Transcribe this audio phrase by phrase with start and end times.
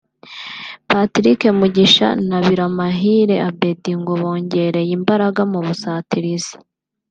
[0.89, 6.55] Patrick Mugisha na Biramahire Abeddy ngo bongere imbaraga mu busatirizi